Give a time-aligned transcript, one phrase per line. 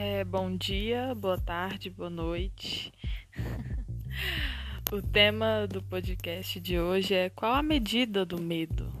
[0.00, 2.92] É, bom dia, boa tarde, boa noite.
[4.92, 8.92] o tema do podcast de hoje é qual a medida do medo?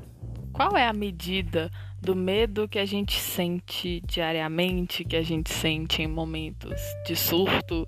[0.52, 1.70] Qual é a medida
[2.02, 7.86] do medo que a gente sente diariamente, que a gente sente em momentos de surto?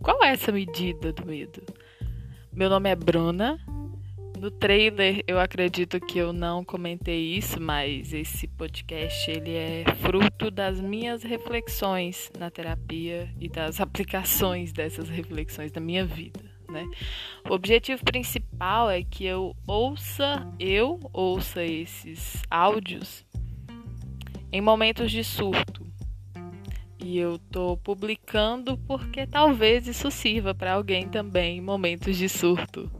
[0.00, 1.64] Qual é essa medida do medo?
[2.52, 3.58] Meu nome é Bruna
[4.42, 10.50] no trailer, eu acredito que eu não comentei isso, mas esse podcast ele é fruto
[10.50, 16.84] das minhas reflexões na terapia e das aplicações dessas reflexões na minha vida, né?
[17.48, 23.24] O objetivo principal é que eu ouça, eu ouça esses áudios
[24.50, 25.86] em momentos de surto.
[26.98, 32.90] E eu tô publicando porque talvez isso sirva para alguém também em momentos de surto.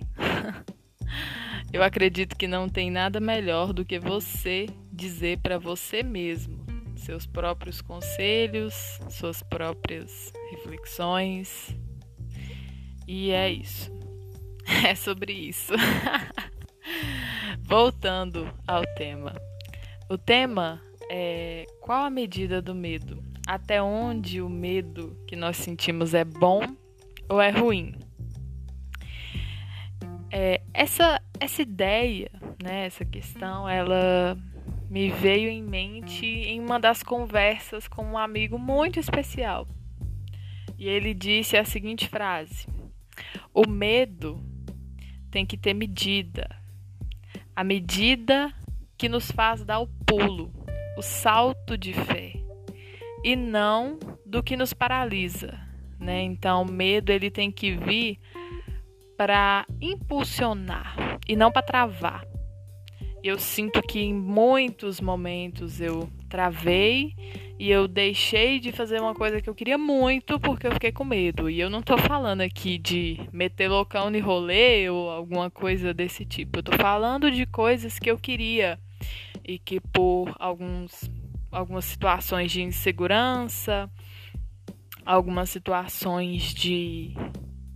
[1.72, 6.62] Eu acredito que não tem nada melhor do que você dizer para você mesmo
[7.02, 11.76] seus próprios conselhos, suas próprias reflexões.
[13.08, 13.90] E é isso.
[14.86, 15.72] É sobre isso.
[17.66, 19.34] Voltando ao tema.
[20.08, 23.22] O tema é qual a medida do medo?
[23.46, 26.62] Até onde o medo que nós sentimos é bom
[27.28, 27.96] ou é ruim?
[30.34, 32.30] É, essa, essa ideia,
[32.62, 34.34] né, essa questão, ela
[34.88, 39.68] me veio em mente em uma das conversas com um amigo muito especial.
[40.78, 42.66] E ele disse a seguinte frase:
[43.52, 44.42] O medo
[45.30, 46.48] tem que ter medida.
[47.54, 48.50] A medida
[48.96, 50.50] que nos faz dar o pulo,
[50.96, 52.32] o salto de fé,
[53.22, 55.60] e não do que nos paralisa,
[56.00, 56.22] né?
[56.22, 58.18] Então, o medo ele tem que vir
[59.22, 62.26] para impulsionar e não para travar.
[63.22, 67.14] Eu sinto que em muitos momentos eu travei
[67.56, 71.04] e eu deixei de fazer uma coisa que eu queria muito porque eu fiquei com
[71.04, 71.48] medo.
[71.48, 76.24] E eu não tô falando aqui de meter loucão de rolê ou alguma coisa desse
[76.24, 76.58] tipo.
[76.58, 78.76] Eu tô falando de coisas que eu queria
[79.46, 81.08] e que por alguns
[81.52, 83.88] algumas situações de insegurança,
[85.06, 87.14] algumas situações de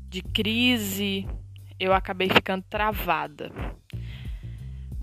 [0.09, 1.26] de crise,
[1.78, 3.53] eu acabei ficando travada.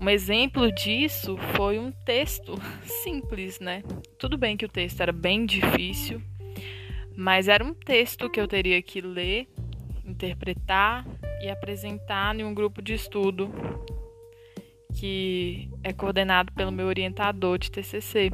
[0.00, 2.54] Um exemplo disso foi um texto
[3.02, 3.82] simples, né?
[4.18, 6.20] Tudo bem que o texto era bem difícil,
[7.16, 9.48] mas era um texto que eu teria que ler,
[10.04, 11.06] interpretar
[11.42, 13.50] e apresentar em um grupo de estudo
[14.94, 18.30] que é coordenado pelo meu orientador de TCC.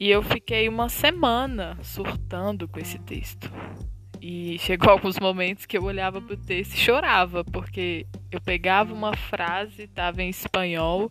[0.00, 3.50] E eu fiquei uma semana surtando com esse texto.
[4.20, 9.16] E chegou alguns momentos que eu olhava pro texto e chorava, porque eu pegava uma
[9.16, 11.10] frase, estava em espanhol,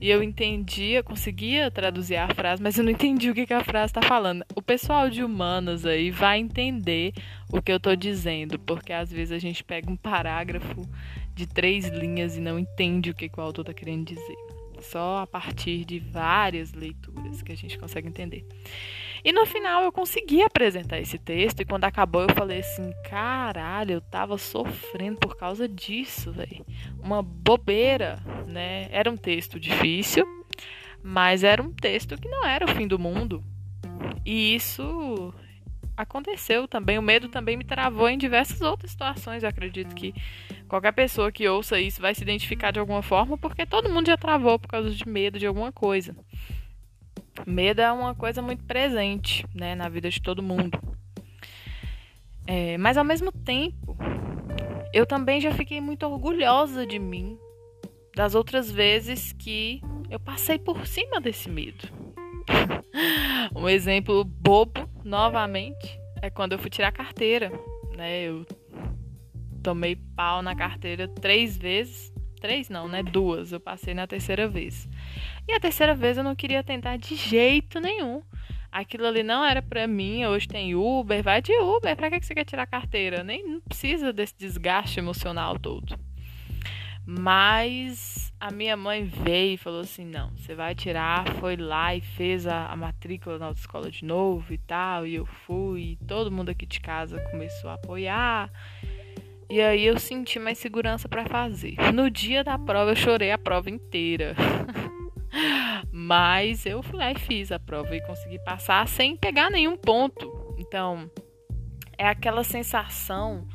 [0.00, 3.64] e eu entendia, conseguia traduzir a frase, mas eu não entendi o que, que a
[3.64, 4.44] frase está falando.
[4.54, 7.12] O pessoal de humanas aí vai entender
[7.50, 10.88] o que eu estou dizendo, porque às vezes a gente pega um parágrafo
[11.34, 14.36] de três linhas e não entende o que, que o autor está querendo dizer.
[14.90, 18.46] Só a partir de várias leituras que a gente consegue entender.
[19.24, 23.94] E no final eu consegui apresentar esse texto e quando acabou eu falei assim, caralho,
[23.94, 26.64] eu tava sofrendo por causa disso, velho.
[27.02, 28.86] Uma bobeira, né?
[28.90, 30.26] Era um texto difícil,
[31.02, 33.42] mas era um texto que não era o fim do mundo.
[34.26, 35.32] E isso
[35.96, 36.98] aconteceu também.
[36.98, 39.42] O medo também me travou em diversas outras situações.
[39.42, 40.14] Eu acredito que
[40.68, 44.16] qualquer pessoa que ouça isso vai se identificar de alguma forma, porque todo mundo já
[44.16, 46.14] travou por causa de medo de alguma coisa.
[47.46, 50.78] Medo é uma coisa muito presente, né, na vida de todo mundo.
[52.46, 53.96] É, mas ao mesmo tempo,
[54.92, 57.38] eu também já fiquei muito orgulhosa de mim
[58.14, 62.03] das outras vezes que eu passei por cima desse medo.
[63.54, 67.52] um exemplo bobo, novamente, é quando eu fui tirar a carteira.
[67.96, 68.22] Né?
[68.22, 68.46] Eu
[69.62, 72.12] tomei pau na carteira três vezes.
[72.40, 73.02] Três não, né?
[73.02, 73.52] Duas.
[73.52, 74.88] Eu passei na terceira vez.
[75.48, 78.22] E a terceira vez eu não queria tentar de jeito nenhum.
[78.70, 82.34] Aquilo ali não era para mim, hoje tem Uber, vai de Uber, pra que você
[82.34, 83.22] quer tirar carteira?
[83.22, 85.96] Nem não precisa desse desgaste emocional todo.
[87.06, 91.28] Mas a minha mãe veio e falou assim: não, você vai tirar.
[91.34, 95.06] Foi lá e fez a, a matrícula na autoescola de novo e tal.
[95.06, 98.50] E eu fui, e todo mundo aqui de casa começou a apoiar.
[99.50, 101.76] E aí eu senti mais segurança para fazer.
[101.92, 104.34] No dia da prova eu chorei a prova inteira.
[105.92, 110.54] Mas eu fui lá e fiz a prova e consegui passar sem pegar nenhum ponto.
[110.58, 111.10] Então,
[111.98, 113.46] é aquela sensação.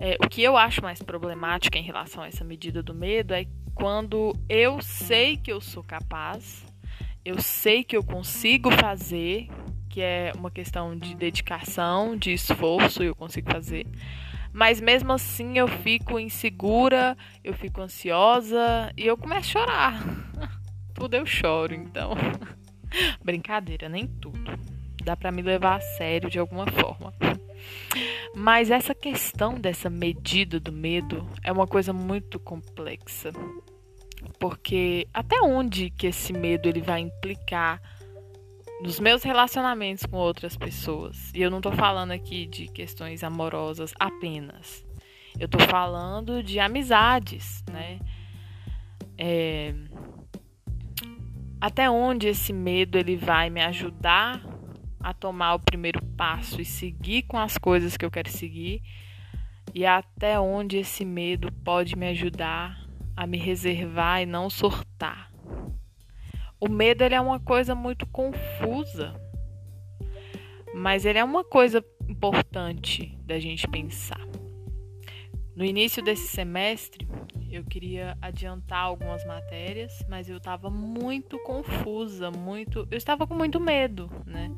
[0.00, 3.46] É, o que eu acho mais problemático em relação a essa medida do medo é
[3.74, 6.64] quando eu sei que eu sou capaz,
[7.24, 9.48] eu sei que eu consigo fazer,
[9.88, 13.86] que é uma questão de dedicação, de esforço, eu consigo fazer.
[14.52, 20.02] Mas mesmo assim eu fico insegura, eu fico ansiosa e eu começo a chorar.
[20.94, 22.12] tudo eu choro, então.
[23.22, 24.58] Brincadeira, nem tudo.
[25.04, 27.12] Dá para me levar a sério de alguma forma.
[28.34, 33.32] Mas essa questão dessa medida do medo é uma coisa muito complexa.
[34.38, 37.80] Porque até onde que esse medo ele vai implicar
[38.80, 41.32] nos meus relacionamentos com outras pessoas?
[41.34, 44.84] E eu não tô falando aqui de questões amorosas apenas.
[45.38, 47.98] Eu tô falando de amizades, né?
[49.16, 49.74] É...
[51.60, 54.40] Até onde esse medo ele vai me ajudar
[55.00, 58.82] a tomar o primeiro passo e seguir com as coisas que eu quero seguir?
[59.72, 62.84] E até onde esse medo pode me ajudar
[63.16, 65.32] a me reservar e não surtar.
[66.60, 69.14] O medo ele é uma coisa muito confusa,
[70.74, 74.20] mas ele é uma coisa importante da gente pensar.
[75.54, 77.06] No início desse semestre,
[77.50, 83.58] eu queria adiantar algumas matérias, mas eu estava muito confusa, muito, eu estava com muito
[83.60, 84.50] medo, né?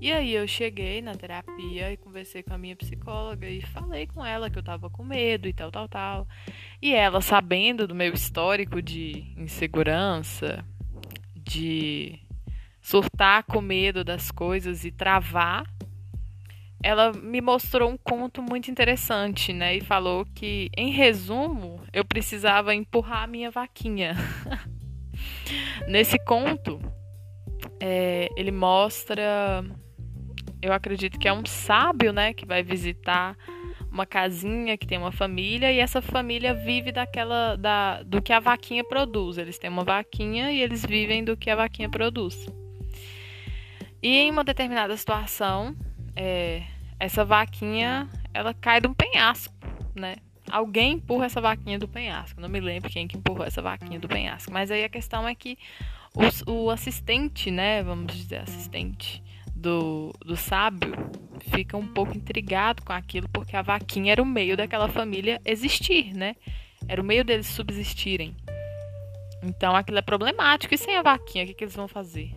[0.00, 4.24] E aí eu cheguei na terapia e conversei com a minha psicóloga e falei com
[4.24, 6.28] ela que eu tava com medo e tal, tal, tal.
[6.80, 10.64] E ela, sabendo do meu histórico de insegurança,
[11.34, 12.20] de
[12.80, 15.64] surtar com medo das coisas e travar,
[16.80, 19.76] ela me mostrou um conto muito interessante, né?
[19.76, 24.14] E falou que, em resumo, eu precisava empurrar a minha vaquinha.
[25.88, 26.80] Nesse conto,
[27.80, 29.64] é, ele mostra
[30.60, 33.36] eu acredito que é um sábio, né, que vai visitar
[33.90, 38.40] uma casinha que tem uma família e essa família vive daquela da, do que a
[38.40, 39.38] vaquinha produz.
[39.38, 42.46] Eles têm uma vaquinha e eles vivem do que a vaquinha produz.
[44.02, 45.74] E em uma determinada situação,
[46.14, 46.62] é,
[47.00, 49.54] essa vaquinha ela cai de um penhasco,
[49.94, 50.16] né?
[50.50, 52.40] Alguém empurra essa vaquinha do penhasco.
[52.40, 54.50] Não me lembro quem que empurrou essa vaquinha do penhasco.
[54.50, 55.58] Mas aí a questão é que
[56.14, 57.82] o, o assistente, né?
[57.82, 59.22] Vamos dizer, assistente
[59.58, 60.92] do, do sábio
[61.50, 66.14] fica um pouco intrigado com aquilo, porque a vaquinha era o meio daquela família existir,
[66.14, 66.36] né?
[66.86, 68.36] Era o meio deles subsistirem.
[69.42, 70.74] Então aquilo é problemático.
[70.74, 72.34] E sem a vaquinha, o que, que eles vão fazer?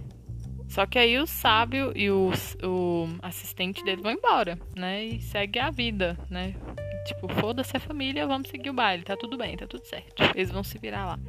[0.67, 2.31] Só que aí o sábio e o,
[2.63, 5.03] o assistente dele vão embora, né?
[5.03, 6.55] E segue a vida, né?
[7.05, 10.23] Tipo, foda-se a família, vamos seguir o baile, tá tudo bem, tá tudo certo.
[10.35, 11.19] Eles vão se virar lá.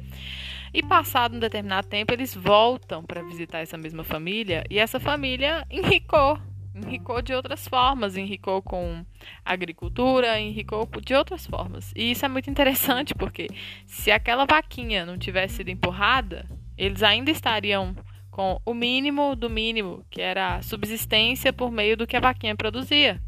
[0.73, 5.65] E passado um determinado tempo, eles voltam para visitar essa mesma família e essa família
[5.69, 6.39] enricou.
[6.75, 9.05] Enricou de outras formas, enricou com
[9.45, 11.93] agricultura, enricou de outras formas.
[11.95, 13.47] E isso é muito interessante porque
[13.85, 17.95] se aquela vaquinha não tivesse sido empurrada, eles ainda estariam
[18.31, 22.55] com o mínimo do mínimo, que era a subsistência por meio do que a vaquinha
[22.55, 23.21] produzia.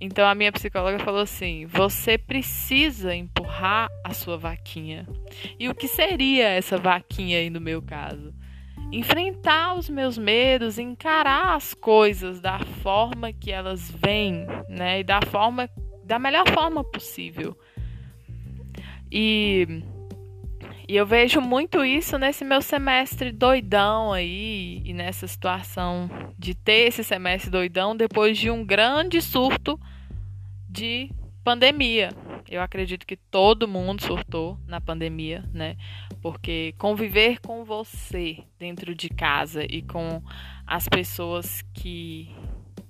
[0.00, 5.06] Então a minha psicóloga falou assim: você precisa empurrar a sua vaquinha.
[5.58, 8.32] E o que seria essa vaquinha aí no meu caso?
[8.92, 15.00] Enfrentar os meus medos, encarar as coisas da forma que elas vêm, né?
[15.00, 15.68] E da forma
[16.04, 17.56] da melhor forma possível.
[19.12, 19.82] E
[20.88, 26.88] e eu vejo muito isso nesse meu semestre doidão aí, e nessa situação de ter
[26.88, 29.78] esse semestre doidão depois de um grande surto
[30.66, 31.10] de
[31.44, 32.08] pandemia.
[32.50, 35.76] Eu acredito que todo mundo surtou na pandemia, né?
[36.22, 40.22] Porque conviver com você dentro de casa e com
[40.66, 42.34] as pessoas que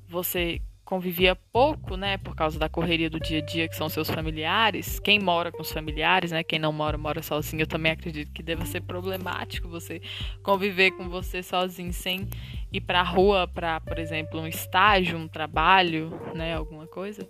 [0.08, 4.08] você convivia pouco, né, por causa da correria do dia a dia, que são seus
[4.08, 4.98] familiares.
[4.98, 7.60] Quem mora com os familiares, né, quem não mora, mora sozinho.
[7.60, 10.00] Eu também acredito que deva ser problemático você
[10.42, 12.26] conviver com você sozinho sem
[12.72, 17.28] ir para a rua para, por exemplo, um estágio, um trabalho, né, alguma coisa.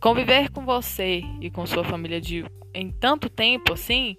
[0.00, 2.44] Conviver com você e com sua família de
[2.74, 4.16] em tanto tempo assim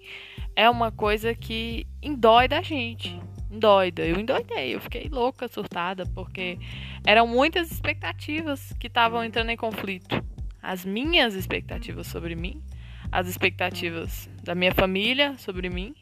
[0.56, 3.20] é uma coisa que indói da gente,
[3.52, 4.04] doida.
[4.04, 6.58] Eu endoidei, eu fiquei louca, surtada, porque
[7.06, 10.24] eram muitas expectativas que estavam entrando em conflito.
[10.62, 12.62] As minhas expectativas sobre mim,
[13.10, 15.94] as expectativas da minha família sobre mim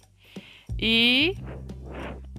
[0.79, 1.35] e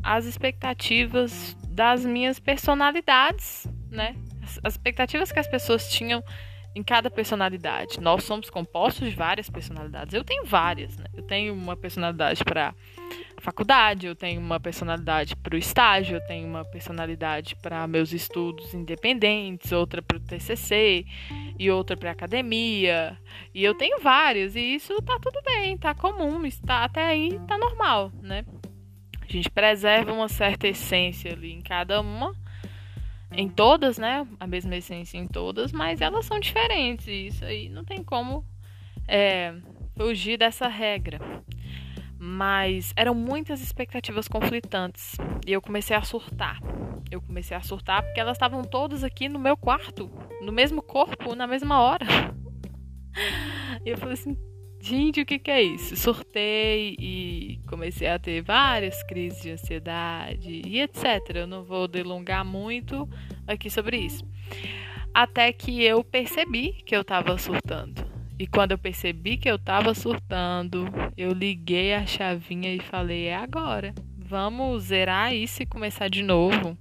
[0.03, 4.15] as expectativas das minhas personalidades, né?
[4.63, 6.23] As expectativas que as pessoas tinham
[6.73, 7.99] em cada personalidade.
[7.99, 10.13] Nós somos compostos de várias personalidades.
[10.13, 11.05] Eu tenho várias, né?
[11.13, 12.73] Eu tenho uma personalidade para
[13.39, 18.73] faculdade, eu tenho uma personalidade para o estágio, eu tenho uma personalidade para meus estudos
[18.73, 21.05] independentes, outra para o TCC
[21.57, 23.17] e outra para academia.
[23.53, 27.57] E eu tenho várias e isso tá tudo bem, tá comum, está até aí tá
[27.57, 28.45] normal, né?
[29.21, 32.35] A gente preserva uma certa essência ali em cada uma
[33.31, 34.27] em todas, né?
[34.39, 37.07] A mesma essência em todas, mas elas são diferentes.
[37.07, 38.45] E isso aí não tem como
[39.07, 39.53] é,
[39.95, 41.19] fugir dessa regra.
[42.17, 45.15] Mas eram muitas expectativas conflitantes.
[45.45, 46.59] E eu comecei a surtar.
[47.09, 50.09] Eu comecei a surtar porque elas estavam todas aqui no meu quarto,
[50.41, 52.05] no mesmo corpo, na mesma hora.
[53.83, 54.37] E eu falei assim,
[54.81, 55.95] gente, o que, que é isso?
[55.95, 61.35] Surtei e comecei a ter várias crises de ansiedade e etc.
[61.35, 63.07] Eu não vou delongar muito
[63.47, 64.25] aqui sobre isso.
[65.13, 68.09] Até que eu percebi que eu estava surtando.
[68.39, 70.85] E quando eu percebi que eu estava surtando,
[71.15, 73.93] eu liguei a chavinha e falei: é agora.
[74.17, 76.77] Vamos zerar isso e começar de novo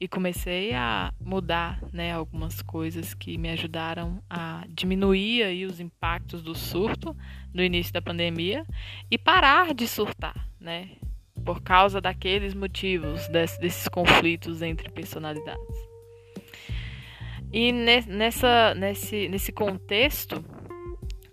[0.00, 6.42] e comecei a mudar né, algumas coisas que me ajudaram a diminuir aí os impactos
[6.42, 7.14] do surto
[7.52, 8.64] no início da pandemia
[9.10, 10.92] e parar de surtar, né?
[11.44, 15.90] Por causa daqueles motivos, desse, desses conflitos entre personalidades.
[17.52, 20.42] E nessa, nesse, nesse contexto,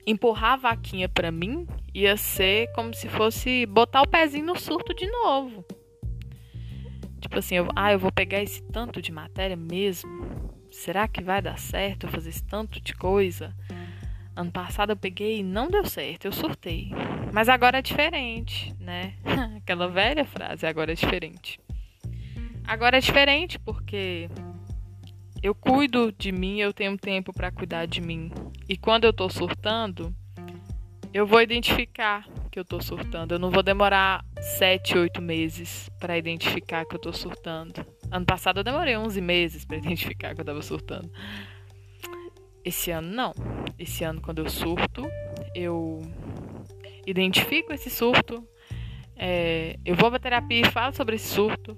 [0.06, 4.94] empurrar a vaquinha para mim ia ser como se fosse botar o pezinho no surto
[4.94, 5.64] de novo.
[7.20, 10.54] Tipo assim, eu, ah, eu vou pegar esse tanto de matéria mesmo?
[10.72, 13.56] Será que vai dar certo eu fazer esse tanto de coisa?
[14.36, 16.92] Ano passado eu peguei e não deu certo, eu surtei.
[17.34, 19.16] Mas agora é diferente, né?
[19.58, 21.60] Aquela velha frase, agora é diferente.
[22.64, 24.30] Agora é diferente porque
[25.42, 28.32] eu cuido de mim, eu tenho tempo para cuidar de mim.
[28.70, 30.14] E quando eu tô surtando,
[31.14, 33.34] eu vou identificar que eu tô surtando.
[33.34, 34.24] Eu não vou demorar
[34.58, 37.86] 7, 8 meses para identificar que eu tô surtando.
[38.12, 41.12] Ano passado eu demorei 11 meses para identificar que eu tava surtando.
[42.64, 43.34] Esse ano não.
[43.78, 45.10] Esse ano quando eu surto,
[45.54, 46.02] eu
[47.06, 48.46] identifico esse surto,
[49.16, 51.78] é, eu vou pra terapia e falo sobre esse surto.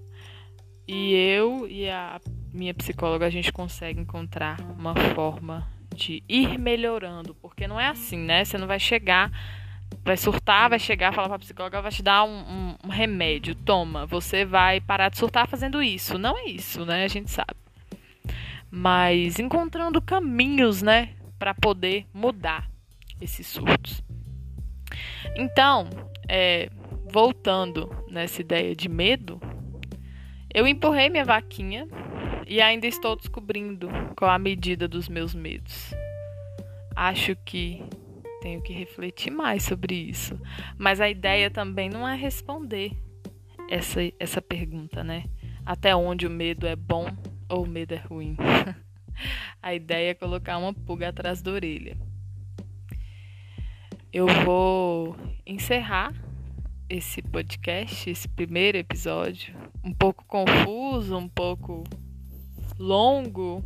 [0.88, 2.20] E eu e a
[2.52, 8.18] minha psicóloga a gente consegue encontrar uma forma de ir melhorando, porque não é assim,
[8.18, 8.44] né?
[8.44, 9.32] Você não vai chegar,
[10.10, 14.08] vai surtar, vai chegar, falar pra psicóloga, vai te dar um, um, um remédio, toma,
[14.08, 16.18] você vai parar de surtar fazendo isso.
[16.18, 17.04] Não é isso, né?
[17.04, 17.54] A gente sabe.
[18.72, 22.68] Mas encontrando caminhos, né, para poder mudar
[23.22, 24.01] esses surtos.
[25.36, 25.88] Então,
[26.28, 26.70] é,
[27.12, 29.39] voltando nessa ideia de medo,
[30.51, 31.88] eu empurrei minha vaquinha
[32.48, 35.94] e ainda estou descobrindo qual a medida dos meus medos.
[36.96, 37.84] Acho que
[38.41, 40.39] tenho que refletir mais sobre isso.
[40.77, 42.91] Mas a ideia também não é responder
[43.69, 45.25] essa, essa pergunta, né?
[45.65, 47.05] Até onde o medo é bom
[47.48, 48.36] ou o medo é ruim?
[49.62, 51.98] a ideia é colocar uma pulga atrás da orelha.
[54.12, 55.15] Eu vou
[55.46, 56.13] encerrar
[56.89, 61.84] esse podcast, esse primeiro episódio, um pouco confuso, um pouco
[62.79, 63.63] longo,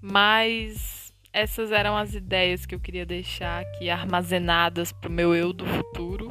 [0.00, 5.52] mas essas eram as ideias que eu queria deixar aqui armazenadas para o meu eu
[5.52, 6.28] do futuro.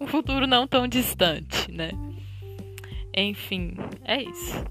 [0.00, 1.90] Um futuro não tão distante, né?
[3.14, 3.74] Enfim,
[4.04, 4.64] é isso.